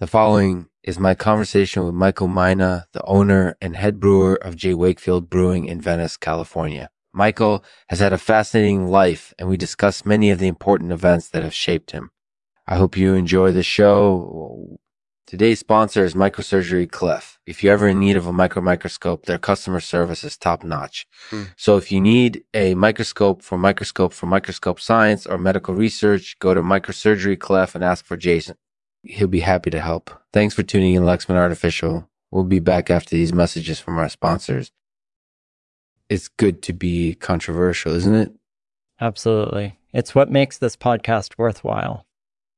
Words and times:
The 0.00 0.06
following 0.06 0.66
is 0.82 0.98
my 0.98 1.14
conversation 1.14 1.84
with 1.84 1.92
Michael 1.92 2.26
Mina, 2.26 2.86
the 2.92 3.04
owner 3.04 3.58
and 3.60 3.76
head 3.76 4.00
brewer 4.00 4.34
of 4.34 4.56
J. 4.56 4.72
Wakefield 4.72 5.28
Brewing 5.28 5.66
in 5.66 5.78
Venice, 5.78 6.16
California. 6.16 6.88
Michael 7.12 7.62
has 7.90 7.98
had 7.98 8.14
a 8.14 8.16
fascinating 8.16 8.86
life, 8.86 9.34
and 9.38 9.46
we 9.46 9.58
discuss 9.58 10.06
many 10.06 10.30
of 10.30 10.38
the 10.38 10.48
important 10.48 10.90
events 10.90 11.28
that 11.28 11.42
have 11.42 11.52
shaped 11.52 11.90
him. 11.90 12.12
I 12.66 12.76
hope 12.76 12.96
you 12.96 13.12
enjoy 13.12 13.52
the 13.52 13.62
show. 13.62 14.78
Today's 15.26 15.60
sponsor 15.60 16.02
is 16.02 16.14
Microsurgery 16.14 16.90
Clef. 16.90 17.38
If 17.44 17.62
you're 17.62 17.74
ever 17.74 17.86
in 17.86 18.00
need 18.00 18.16
of 18.16 18.26
a 18.26 18.32
micro 18.32 18.62
microscope, 18.62 19.26
their 19.26 19.36
customer 19.36 19.80
service 19.80 20.24
is 20.24 20.38
top 20.38 20.64
notch. 20.64 21.06
Hmm. 21.28 21.42
So 21.58 21.76
if 21.76 21.92
you 21.92 22.00
need 22.00 22.44
a 22.54 22.74
microscope 22.74 23.42
for 23.42 23.58
microscope 23.58 24.14
for 24.14 24.24
microscope 24.24 24.80
science 24.80 25.26
or 25.26 25.36
medical 25.36 25.74
research, 25.74 26.38
go 26.38 26.54
to 26.54 26.62
Microsurgery 26.62 27.38
Clef 27.38 27.74
and 27.74 27.84
ask 27.84 28.06
for 28.06 28.16
Jason. 28.16 28.56
He'll 29.02 29.28
be 29.28 29.40
happy 29.40 29.70
to 29.70 29.80
help. 29.80 30.10
Thanks 30.32 30.54
for 30.54 30.62
tuning 30.62 30.94
in, 30.94 31.02
Lexman 31.04 31.36
Artificial. 31.36 32.08
We'll 32.30 32.44
be 32.44 32.60
back 32.60 32.90
after 32.90 33.16
these 33.16 33.32
messages 33.32 33.80
from 33.80 33.98
our 33.98 34.08
sponsors. 34.08 34.70
It's 36.08 36.28
good 36.28 36.62
to 36.62 36.72
be 36.72 37.14
controversial, 37.14 37.94
isn't 37.94 38.14
it? 38.14 38.32
Absolutely. 39.00 39.78
It's 39.92 40.14
what 40.14 40.30
makes 40.30 40.58
this 40.58 40.76
podcast 40.76 41.38
worthwhile. 41.38 42.04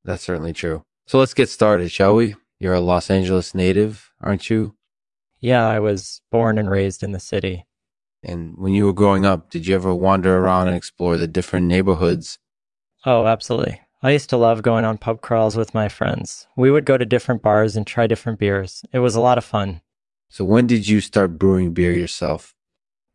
That's 0.05 0.23
certainly 0.23 0.52
true. 0.52 0.83
So 1.06 1.19
let's 1.19 1.34
get 1.34 1.48
started, 1.48 1.91
shall 1.91 2.14
we? 2.14 2.34
You're 2.59 2.74
a 2.74 2.80
Los 2.80 3.11
Angeles 3.11 3.55
native, 3.55 4.11
aren't 4.20 4.50
you? 4.50 4.74
Yeah, 5.41 5.66
I 5.66 5.80
was 5.80 6.22
born 6.30 6.59
and 6.59 6.70
raised 6.70 7.02
in 7.02 7.12
the 7.12 7.20
city. 7.20 7.66
And 8.22 8.55
when 8.56 8.72
you 8.72 8.86
were 8.86 8.92
growing 8.92 9.27
up, 9.27 9.50
did 9.50 9.66
you 9.66 9.74
ever 9.74 9.95
wander 9.95 10.38
around 10.38 10.69
and 10.69 10.77
explore 10.77 11.16
the 11.16 11.27
different 11.27 11.66
neighborhoods? 11.66 12.38
Oh, 13.05 13.27
absolutely. 13.27 13.81
I 14.05 14.11
used 14.11 14.30
to 14.30 14.37
love 14.37 14.62
going 14.62 14.84
on 14.84 14.98
pub 14.98 15.20
crawls 15.20 15.56
with 15.56 15.74
my 15.74 15.88
friends. 15.88 16.48
We 16.56 16.73
would 16.73 16.84
go 16.84 16.98
to 16.98 17.05
different 17.06 17.41
bars 17.41 17.77
and 17.77 17.87
try 17.87 18.09
different 18.09 18.41
beers. 18.41 18.84
It 18.92 18.98
was 18.98 19.15
a 19.15 19.20
lot 19.20 19.38
of 19.38 19.45
fun. 19.45 19.80
So 20.28 20.45
when 20.45 20.66
did 20.66 20.88
you 20.88 21.01
start 21.01 21.39
brewing 21.39 21.72
beer 21.72 21.92
yourself? 21.92 22.56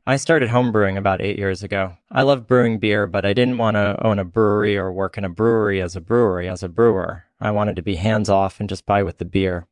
I 0.06 0.16
started 0.16 0.50
homebrewing 0.50 0.98
about 0.98 1.20
eight 1.20 1.38
years 1.38 1.62
ago. 1.62 1.98
I 2.10 2.22
love 2.22 2.48
brewing 2.48 2.80
beer, 2.80 3.06
but 3.06 3.26
I 3.26 3.34
didn't 3.34 3.58
want 3.58 3.76
to 3.76 4.02
own 4.02 4.18
a 4.18 4.24
brewery 4.24 4.78
or 4.78 4.94
work 4.94 5.18
in 5.18 5.26
a 5.26 5.30
brewery 5.30 5.82
as 5.82 5.98
a 5.98 6.00
brewery, 6.00 6.48
as 6.48 6.64
a 6.64 6.70
brewer. 6.70 7.26
I 7.42 7.52
wanted 7.52 7.76
to 7.76 7.82
be 7.82 7.96
hands 7.96 8.30
off 8.30 8.62
and 8.62 8.70
just 8.70 8.86
buy 8.86 9.04
with 9.04 9.18
the 9.18 9.26
beer. 9.26 9.68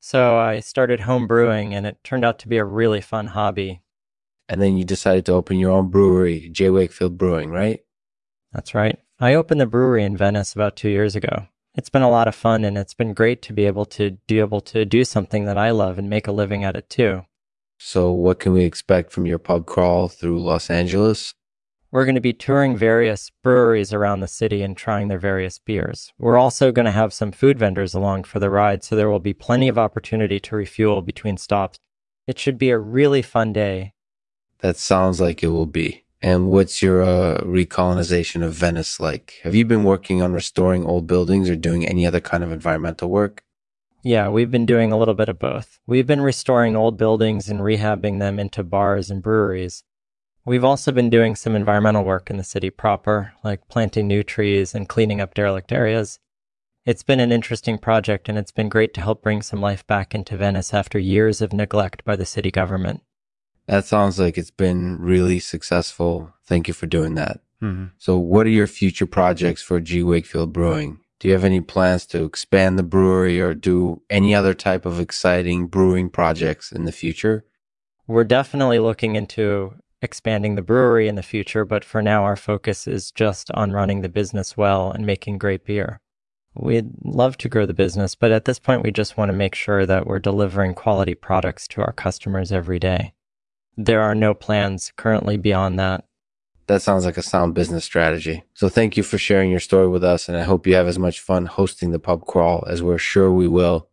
So 0.00 0.38
I 0.38 0.58
started 0.58 1.00
homebrewing, 1.00 1.72
and 1.72 1.86
it 1.86 2.02
turned 2.02 2.24
out 2.24 2.40
to 2.40 2.48
be 2.48 2.56
a 2.56 2.64
really 2.64 3.00
fun 3.00 3.28
hobby. 3.28 3.82
And 4.48 4.60
then 4.60 4.76
you 4.76 4.84
decided 4.84 5.24
to 5.26 5.34
open 5.34 5.60
your 5.60 5.70
own 5.70 5.88
brewery, 5.88 6.48
J. 6.50 6.70
Wakefield 6.70 7.16
Brewing, 7.16 7.50
right? 7.50 7.78
That's 8.52 8.74
right. 8.74 8.98
I 9.20 9.34
opened 9.34 9.60
the 9.60 9.66
brewery 9.66 10.04
in 10.04 10.16
Venice 10.16 10.54
about 10.54 10.76
two 10.76 10.88
years 10.88 11.16
ago. 11.16 11.48
It's 11.74 11.90
been 11.90 12.02
a 12.02 12.10
lot 12.10 12.28
of 12.28 12.36
fun, 12.36 12.62
and 12.62 12.78
it's 12.78 12.94
been 12.94 13.14
great 13.14 13.42
to 13.42 13.52
be 13.52 13.66
able 13.66 13.84
to 13.86 14.16
be 14.28 14.38
able 14.38 14.60
to 14.60 14.84
do 14.84 15.04
something 15.04 15.44
that 15.44 15.58
I 15.58 15.72
love 15.72 15.98
and 15.98 16.08
make 16.08 16.28
a 16.28 16.32
living 16.32 16.62
at 16.62 16.76
it 16.76 16.88
too. 16.88 17.24
So 17.78 18.12
what 18.12 18.38
can 18.38 18.52
we 18.52 18.62
expect 18.62 19.10
from 19.10 19.26
your 19.26 19.40
pub 19.40 19.66
crawl 19.66 20.06
through 20.06 20.40
Los 20.40 20.70
Angeles? 20.70 21.34
We're 21.90 22.04
going 22.04 22.14
to 22.14 22.20
be 22.20 22.32
touring 22.32 22.76
various 22.76 23.32
breweries 23.42 23.92
around 23.92 24.20
the 24.20 24.28
city 24.28 24.62
and 24.62 24.76
trying 24.76 25.08
their 25.08 25.18
various 25.18 25.58
beers. 25.58 26.12
We're 26.16 26.38
also 26.38 26.70
going 26.70 26.86
to 26.86 26.92
have 26.92 27.12
some 27.12 27.32
food 27.32 27.58
vendors 27.58 27.94
along 27.94 28.24
for 28.24 28.38
the 28.38 28.50
ride, 28.50 28.84
so 28.84 28.94
there 28.94 29.10
will 29.10 29.18
be 29.18 29.34
plenty 29.34 29.66
of 29.66 29.78
opportunity 29.78 30.38
to 30.38 30.54
refuel 30.54 31.02
between 31.02 31.38
stops. 31.38 31.80
It 32.28 32.38
should 32.38 32.58
be 32.58 32.70
a 32.70 32.78
really 32.78 33.22
fun 33.22 33.52
day. 33.52 33.94
That 34.60 34.76
sounds 34.76 35.20
like 35.20 35.42
it 35.42 35.48
will 35.48 35.66
be. 35.66 36.04
And 36.20 36.50
what's 36.50 36.82
your 36.82 37.02
uh, 37.02 37.40
recolonization 37.42 38.42
of 38.42 38.52
Venice 38.52 38.98
like? 38.98 39.38
Have 39.44 39.54
you 39.54 39.64
been 39.64 39.84
working 39.84 40.20
on 40.20 40.32
restoring 40.32 40.84
old 40.84 41.06
buildings 41.06 41.48
or 41.48 41.54
doing 41.54 41.86
any 41.86 42.06
other 42.06 42.20
kind 42.20 42.42
of 42.42 42.50
environmental 42.50 43.08
work? 43.08 43.44
Yeah, 44.02 44.28
we've 44.28 44.50
been 44.50 44.66
doing 44.66 44.90
a 44.90 44.96
little 44.96 45.14
bit 45.14 45.28
of 45.28 45.38
both. 45.38 45.78
We've 45.86 46.06
been 46.06 46.20
restoring 46.20 46.74
old 46.74 46.96
buildings 46.96 47.48
and 47.48 47.60
rehabbing 47.60 48.18
them 48.18 48.38
into 48.38 48.62
bars 48.64 49.10
and 49.10 49.22
breweries. 49.22 49.84
We've 50.44 50.64
also 50.64 50.92
been 50.92 51.10
doing 51.10 51.36
some 51.36 51.54
environmental 51.54 52.04
work 52.04 52.30
in 52.30 52.36
the 52.36 52.44
city 52.44 52.70
proper, 52.70 53.34
like 53.44 53.68
planting 53.68 54.06
new 54.06 54.22
trees 54.22 54.74
and 54.74 54.88
cleaning 54.88 55.20
up 55.20 55.34
derelict 55.34 55.72
areas. 55.72 56.20
It's 56.86 57.02
been 57.02 57.20
an 57.20 57.32
interesting 57.32 57.76
project 57.76 58.28
and 58.28 58.38
it's 58.38 58.50
been 58.50 58.70
great 58.70 58.94
to 58.94 59.02
help 59.02 59.22
bring 59.22 59.42
some 59.42 59.60
life 59.60 59.86
back 59.86 60.14
into 60.14 60.36
Venice 60.38 60.72
after 60.72 60.98
years 60.98 61.42
of 61.42 61.52
neglect 61.52 62.02
by 62.04 62.16
the 62.16 62.24
city 62.24 62.50
government. 62.50 63.02
That 63.68 63.84
sounds 63.84 64.18
like 64.18 64.38
it's 64.38 64.50
been 64.50 64.98
really 64.98 65.38
successful. 65.38 66.32
Thank 66.46 66.68
you 66.68 66.74
for 66.74 66.86
doing 66.86 67.14
that. 67.16 67.40
Mm-hmm. 67.62 67.86
So, 67.98 68.16
what 68.16 68.46
are 68.46 68.50
your 68.50 68.66
future 68.66 69.06
projects 69.06 69.62
for 69.62 69.78
G 69.78 70.02
Wakefield 70.02 70.54
Brewing? 70.54 71.00
Do 71.20 71.28
you 71.28 71.34
have 71.34 71.44
any 71.44 71.60
plans 71.60 72.06
to 72.06 72.24
expand 72.24 72.78
the 72.78 72.82
brewery 72.82 73.40
or 73.40 73.52
do 73.52 74.00
any 74.08 74.34
other 74.34 74.54
type 74.54 74.86
of 74.86 74.98
exciting 74.98 75.66
brewing 75.66 76.08
projects 76.08 76.72
in 76.72 76.84
the 76.84 76.92
future? 76.92 77.44
We're 78.06 78.24
definitely 78.24 78.78
looking 78.78 79.16
into 79.16 79.74
expanding 80.00 80.54
the 80.54 80.62
brewery 80.62 81.08
in 81.08 81.16
the 81.16 81.22
future, 81.22 81.64
but 81.66 81.84
for 81.84 82.00
now, 82.00 82.24
our 82.24 82.36
focus 82.36 82.86
is 82.86 83.10
just 83.10 83.50
on 83.52 83.72
running 83.72 84.00
the 84.00 84.08
business 84.08 84.56
well 84.56 84.90
and 84.90 85.04
making 85.04 85.38
great 85.38 85.66
beer. 85.66 86.00
We'd 86.54 86.90
love 87.04 87.36
to 87.38 87.48
grow 87.48 87.66
the 87.66 87.74
business, 87.74 88.14
but 88.14 88.32
at 88.32 88.46
this 88.46 88.58
point, 88.58 88.82
we 88.82 88.92
just 88.92 89.18
want 89.18 89.28
to 89.28 89.36
make 89.36 89.54
sure 89.54 89.84
that 89.84 90.06
we're 90.06 90.20
delivering 90.20 90.74
quality 90.74 91.14
products 91.14 91.68
to 91.68 91.82
our 91.82 91.92
customers 91.92 92.50
every 92.50 92.78
day. 92.78 93.12
There 93.80 94.02
are 94.02 94.14
no 94.14 94.34
plans 94.34 94.92
currently 94.96 95.36
beyond 95.36 95.78
that. 95.78 96.04
That 96.66 96.82
sounds 96.82 97.06
like 97.06 97.16
a 97.16 97.22
sound 97.22 97.54
business 97.54 97.84
strategy. 97.84 98.42
So, 98.52 98.68
thank 98.68 98.96
you 98.96 99.04
for 99.04 99.18
sharing 99.18 99.52
your 99.52 99.60
story 99.60 99.86
with 99.86 100.02
us, 100.02 100.28
and 100.28 100.36
I 100.36 100.42
hope 100.42 100.66
you 100.66 100.74
have 100.74 100.88
as 100.88 100.98
much 100.98 101.20
fun 101.20 101.46
hosting 101.46 101.92
the 101.92 102.00
pub 102.00 102.26
crawl 102.26 102.64
as 102.66 102.82
we're 102.82 102.98
sure 102.98 103.32
we 103.32 103.46
will. 103.46 103.88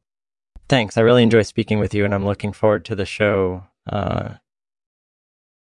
Thanks. 0.68 0.97
I 0.97 1.01
really 1.01 1.22
enjoy 1.22 1.44
speaking 1.44 1.78
with 1.78 1.94
you, 1.94 2.03
and 2.03 2.16
I'm 2.16 2.25
looking 2.25 2.51
forward 2.51 2.84
to 2.85 2.95
the 2.95 3.06
show. 3.06 3.63
Uh, 3.88 4.34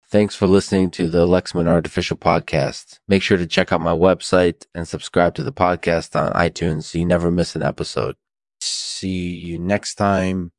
Thanks 0.08 0.36
for 0.36 0.46
listening 0.46 0.92
to 0.92 1.10
the 1.10 1.26
Lexman 1.26 1.68
Artificial 1.68 2.18
Podcast. 2.18 3.00
Make 3.08 3.24
sure 3.24 3.38
to 3.38 3.48
check 3.48 3.74
out 3.74 3.82
my 3.82 3.94
website 3.94 4.68
and 4.76 4.88
subscribe 4.88 5.34
to 5.36 5.44
the 5.44 5.54
podcast 5.54 6.16
on 6.16 6.34
iTunes 6.34 6.84
so 6.84 7.00
you 7.00 7.06
never 7.06 7.32
miss 7.32 7.56
an 7.56 7.64
episode. 7.64 8.18
See 8.60 9.30
you 9.30 9.58
next 9.58 9.96
time. 9.96 10.52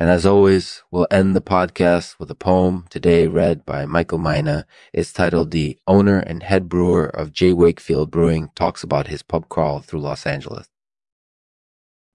And 0.00 0.08
as 0.08 0.24
always, 0.24 0.84
we'll 0.92 1.08
end 1.10 1.34
the 1.34 1.40
podcast 1.40 2.20
with 2.20 2.30
a 2.30 2.36
poem 2.36 2.84
today 2.88 3.26
read 3.26 3.66
by 3.66 3.84
Michael 3.84 4.18
Mina. 4.18 4.64
It's 4.92 5.12
titled 5.12 5.50
The 5.50 5.76
Owner 5.88 6.20
and 6.20 6.44
Head 6.44 6.68
Brewer 6.68 7.06
of 7.06 7.32
J. 7.32 7.52
Wakefield 7.52 8.08
Brewing 8.08 8.50
Talks 8.54 8.84
About 8.84 9.08
His 9.08 9.24
Pub 9.24 9.48
Crawl 9.48 9.80
Through 9.80 9.98
Los 9.98 10.24
Angeles. 10.24 10.68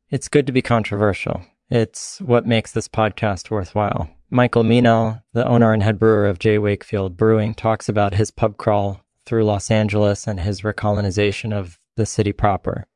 it's 0.09 0.29
good 0.29 0.47
to 0.47 0.53
be 0.53 0.61
controversial. 0.61 1.41
It's 1.69 2.21
what 2.21 2.47
makes 2.47 2.71
this 2.71 2.87
podcast 2.87 3.51
worthwhile. 3.51 4.09
Michael 4.29 4.63
Mina, 4.63 5.25
the 5.33 5.45
owner 5.45 5.73
and 5.73 5.83
head 5.83 5.99
brewer 5.99 6.25
of 6.25 6.39
J. 6.39 6.59
Wakefield 6.59 7.17
Brewing, 7.17 7.53
talks 7.53 7.89
about 7.89 8.13
his 8.13 8.31
pub 8.31 8.55
crawl 8.55 9.01
through 9.25 9.43
Los 9.43 9.69
Angeles 9.69 10.25
and 10.25 10.39
his 10.39 10.61
recolonization 10.61 11.51
of 11.51 11.79
the 11.97 12.05
city 12.05 12.31
proper. 12.31 12.87